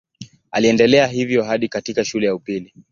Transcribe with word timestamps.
Aliendelea 0.51 1.07
hivyo 1.07 1.43
hadi 1.43 1.67
katika 1.69 2.05
shule 2.05 2.27
ya 2.27 2.35
upili. 2.35 2.73